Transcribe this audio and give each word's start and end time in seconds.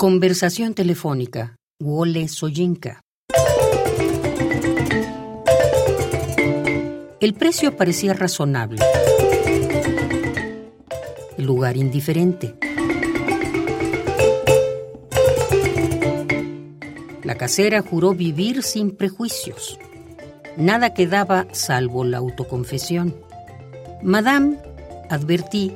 Conversación 0.00 0.72
telefónica. 0.72 1.56
Wole 1.78 2.26
Soyinka. 2.26 3.02
El 7.20 7.34
precio 7.34 7.76
parecía 7.76 8.14
razonable. 8.14 8.80
El 11.36 11.44
lugar 11.44 11.76
indiferente. 11.76 12.54
La 17.22 17.34
casera 17.34 17.82
juró 17.82 18.14
vivir 18.14 18.62
sin 18.62 18.96
prejuicios. 18.96 19.78
Nada 20.56 20.94
quedaba 20.94 21.46
salvo 21.52 22.04
la 22.04 22.16
autoconfesión. 22.16 23.14
Madame, 24.02 24.56
advertí, 25.10 25.74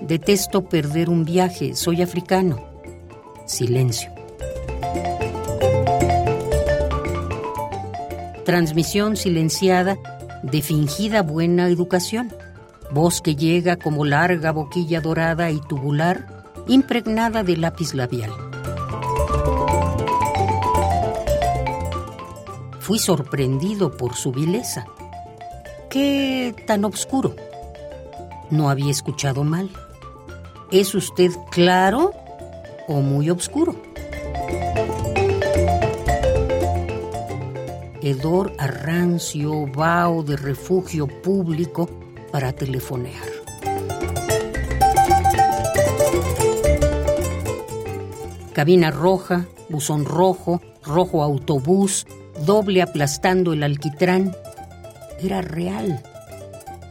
detesto 0.00 0.66
perder 0.66 1.10
un 1.10 1.26
viaje, 1.26 1.76
soy 1.76 2.00
africano. 2.00 2.65
Silencio. 3.46 4.10
Transmisión 8.44 9.16
silenciada 9.16 9.96
de 10.42 10.62
fingida 10.62 11.22
buena 11.22 11.68
educación. 11.68 12.32
Voz 12.90 13.20
que 13.20 13.36
llega 13.36 13.76
como 13.76 14.04
larga 14.04 14.50
boquilla 14.50 15.00
dorada 15.00 15.50
y 15.52 15.60
tubular, 15.60 16.44
impregnada 16.66 17.44
de 17.44 17.56
lápiz 17.56 17.94
labial. 17.94 18.32
Fui 22.80 22.98
sorprendido 22.98 23.96
por 23.96 24.16
su 24.16 24.32
vileza. 24.32 24.86
¿Qué 25.88 26.54
tan 26.66 26.84
oscuro? 26.84 27.36
No 28.50 28.70
había 28.70 28.90
escuchado 28.90 29.44
mal. 29.44 29.70
¿Es 30.72 30.96
usted 30.96 31.30
claro 31.52 32.12
o 32.88 33.00
muy 33.00 33.30
oscuro? 33.30 33.76
Hedor 38.02 38.52
arrancio, 38.58 39.66
vaho 39.66 40.22
de 40.22 40.36
refugio 40.36 41.08
público 41.08 41.88
para 42.30 42.52
telefonear. 42.52 43.26
Cabina 48.52 48.90
roja, 48.90 49.46
buzón 49.68 50.04
rojo, 50.04 50.62
rojo 50.84 51.22
autobús, 51.22 52.06
doble 52.44 52.80
aplastando 52.80 53.52
el 53.52 53.62
alquitrán. 53.62 54.34
Era 55.20 55.42
real. 55.42 56.02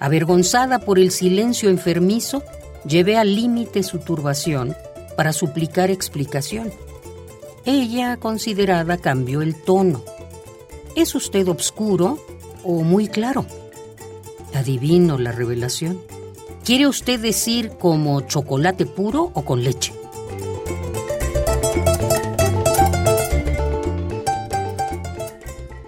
Avergonzada 0.00 0.80
por 0.80 0.98
el 0.98 1.10
silencio 1.10 1.70
enfermizo, 1.70 2.42
llevé 2.86 3.16
al 3.16 3.34
límite 3.34 3.82
su 3.82 4.00
turbación 4.00 4.76
para 5.16 5.32
suplicar 5.32 5.90
explicación. 5.90 6.72
Ella, 7.64 8.18
considerada, 8.18 8.98
cambió 8.98 9.40
el 9.40 9.54
tono. 9.54 10.02
¿Es 10.96 11.14
usted 11.14 11.48
obscuro 11.48 12.18
o 12.62 12.82
muy 12.82 13.08
claro? 13.08 13.46
Adivino 14.52 15.18
la 15.18 15.32
revelación. 15.32 16.00
¿Quiere 16.64 16.86
usted 16.86 17.20
decir 17.20 17.72
como 17.78 18.20
chocolate 18.22 18.86
puro 18.86 19.30
o 19.34 19.44
con 19.44 19.64
leche? 19.64 19.92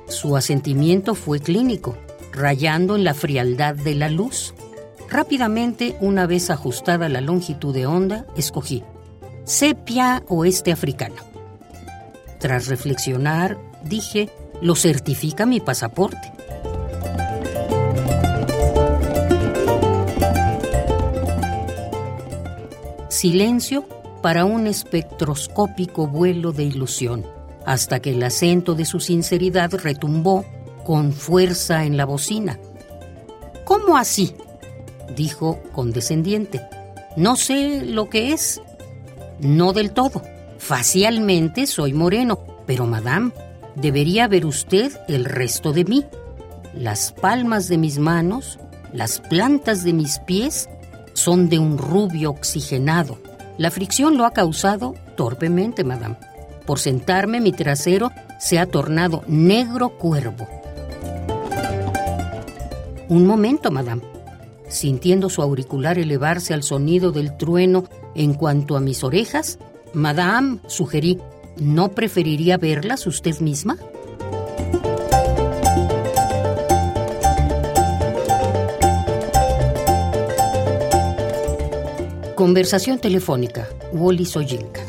Su 0.08 0.36
asentimiento 0.36 1.14
fue 1.14 1.40
clínico, 1.40 1.94
rayando 2.32 2.96
en 2.96 3.04
la 3.04 3.14
frialdad 3.14 3.74
de 3.74 3.94
la 3.94 4.08
luz. 4.08 4.54
Rápidamente, 5.08 5.96
una 6.00 6.26
vez 6.26 6.50
ajustada 6.50 7.08
la 7.08 7.20
longitud 7.20 7.72
de 7.72 7.86
onda, 7.86 8.26
escogí 8.34 8.82
sepia 9.46 10.24
oeste 10.28 10.72
africano. 10.72 11.22
Tras 12.40 12.66
reflexionar, 12.66 13.56
dije, 13.84 14.28
lo 14.60 14.74
certifica 14.74 15.46
mi 15.46 15.60
pasaporte. 15.60 16.32
Silencio 23.08 23.86
para 24.20 24.44
un 24.44 24.66
espectroscópico 24.66 26.08
vuelo 26.08 26.50
de 26.52 26.64
ilusión, 26.64 27.24
hasta 27.64 28.00
que 28.00 28.10
el 28.10 28.22
acento 28.24 28.74
de 28.74 28.84
su 28.84 28.98
sinceridad 28.98 29.72
retumbó 29.72 30.44
con 30.84 31.12
fuerza 31.12 31.84
en 31.84 31.96
la 31.96 32.04
bocina. 32.04 32.58
¿Cómo 33.64 33.96
así? 33.96 34.34
dijo 35.14 35.60
condescendiente. 35.72 36.60
No 37.16 37.36
sé 37.36 37.86
lo 37.86 38.10
que 38.10 38.32
es. 38.32 38.60
No 39.40 39.72
del 39.72 39.92
todo. 39.92 40.22
Facialmente 40.58 41.66
soy 41.66 41.92
moreno, 41.92 42.40
pero 42.66 42.86
madame, 42.86 43.32
debería 43.74 44.28
ver 44.28 44.46
usted 44.46 44.92
el 45.08 45.24
resto 45.24 45.72
de 45.72 45.84
mí. 45.84 46.04
Las 46.74 47.12
palmas 47.12 47.68
de 47.68 47.78
mis 47.78 47.98
manos, 47.98 48.58
las 48.92 49.20
plantas 49.20 49.84
de 49.84 49.92
mis 49.92 50.18
pies 50.20 50.68
son 51.12 51.48
de 51.48 51.58
un 51.58 51.78
rubio 51.78 52.30
oxigenado. 52.30 53.18
La 53.58 53.70
fricción 53.70 54.16
lo 54.18 54.24
ha 54.24 54.32
causado 54.32 54.94
torpemente, 55.16 55.84
madame. 55.84 56.16
Por 56.66 56.78
sentarme 56.78 57.40
mi 57.40 57.52
trasero 57.52 58.10
se 58.38 58.58
ha 58.58 58.66
tornado 58.66 59.22
negro 59.26 59.90
cuervo. 59.90 60.48
Un 63.08 63.26
momento, 63.26 63.70
madame. 63.70 64.02
Sintiendo 64.68 65.30
su 65.30 65.42
auricular 65.42 65.98
elevarse 65.98 66.52
al 66.52 66.62
sonido 66.62 67.12
del 67.12 67.36
trueno 67.36 67.84
en 68.16 68.34
cuanto 68.34 68.76
a 68.76 68.80
mis 68.80 69.04
orejas, 69.04 69.58
Madame, 69.92 70.58
sugerí, 70.66 71.18
¿no 71.56 71.92
preferiría 71.92 72.58
verlas 72.58 73.06
usted 73.06 73.38
misma? 73.40 73.76
Conversación 82.34 82.98
telefónica. 82.98 83.66
Wally 83.92 84.26
Soyinka. 84.26 84.85